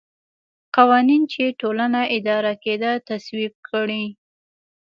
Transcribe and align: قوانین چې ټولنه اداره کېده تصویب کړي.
قوانین 0.75 1.21
چې 1.33 1.43
ټولنه 1.59 2.01
اداره 2.17 2.53
کېده 2.63 2.91
تصویب 3.09 3.53
کړي. 3.69 4.03